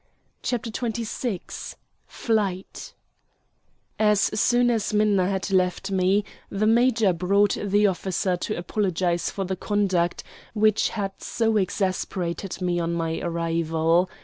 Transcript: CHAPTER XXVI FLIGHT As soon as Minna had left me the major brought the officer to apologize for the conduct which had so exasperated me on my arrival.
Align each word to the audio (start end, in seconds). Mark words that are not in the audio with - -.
CHAPTER 0.41 0.71
XXVI 0.71 1.75
FLIGHT 2.07 2.93
As 3.99 4.19
soon 4.19 4.71
as 4.71 4.95
Minna 4.95 5.29
had 5.29 5.51
left 5.51 5.91
me 5.91 6.25
the 6.49 6.65
major 6.65 7.13
brought 7.13 7.55
the 7.63 7.85
officer 7.85 8.35
to 8.35 8.57
apologize 8.57 9.29
for 9.29 9.45
the 9.45 9.55
conduct 9.55 10.23
which 10.55 10.89
had 10.89 11.21
so 11.21 11.55
exasperated 11.57 12.63
me 12.63 12.79
on 12.79 12.93
my 12.93 13.19
arrival. 13.19 14.09